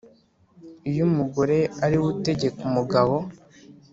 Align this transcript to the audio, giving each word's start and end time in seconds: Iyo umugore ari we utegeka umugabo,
Iyo 0.89 1.01
umugore 1.09 1.57
ari 1.85 1.95
we 2.01 2.05
utegeka 2.13 2.59
umugabo, 2.69 3.15